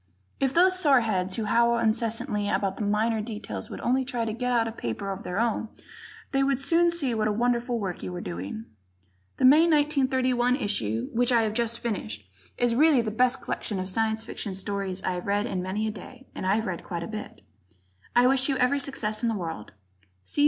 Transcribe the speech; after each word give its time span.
If 0.39 0.51
those 0.51 0.79
soreheads 0.81 1.35
who 1.35 1.43
howl 1.45 1.77
incessantly 1.77 2.49
about 2.49 2.81
minor 2.81 3.21
details 3.21 3.69
would 3.69 3.79
only 3.81 4.03
try 4.03 4.25
to 4.25 4.33
get 4.33 4.51
out 4.51 4.67
a 4.67 4.71
paper 4.71 5.11
of 5.11 5.21
their 5.21 5.37
own 5.39 5.69
they 6.31 6.41
would 6.41 6.59
soon 6.59 6.89
see 6.89 7.13
what 7.13 7.27
a 7.27 7.31
wonderful 7.31 7.77
work 7.77 8.01
you 8.01 8.11
are 8.15 8.19
doing. 8.19 8.65
The 9.37 9.45
May 9.45 9.67
1931, 9.67 10.55
issue, 10.55 11.09
which 11.13 11.31
I 11.31 11.43
have 11.43 11.53
just 11.53 11.77
finished, 11.77 12.27
is 12.57 12.73
really 12.73 13.03
the 13.03 13.11
best 13.11 13.43
collection 13.43 13.77
of 13.79 13.91
Science 13.91 14.23
Fiction 14.23 14.55
stories 14.55 15.03
I've 15.03 15.27
read 15.27 15.45
in 15.45 15.61
many 15.61 15.85
a 15.87 15.91
day, 15.91 16.25
and 16.33 16.47
I've 16.47 16.65
read 16.65 16.83
quite 16.83 17.03
a 17.03 17.07
bit. 17.07 17.41
I 18.15 18.25
wish 18.25 18.49
you 18.49 18.57
every 18.57 18.79
success 18.79 19.21
in 19.21 19.29
the 19.29 19.37
world. 19.37 19.71